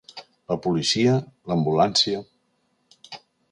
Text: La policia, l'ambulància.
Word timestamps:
La 0.51 0.55
policia, 0.63 1.13
l'ambulància. 1.53 2.25